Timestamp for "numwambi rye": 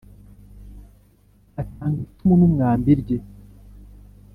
2.39-3.17